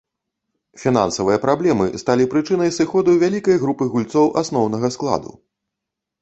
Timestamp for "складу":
4.99-5.31